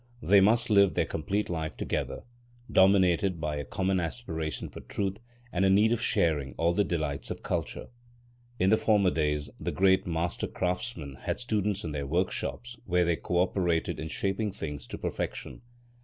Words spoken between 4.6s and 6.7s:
for truth and a need of sharing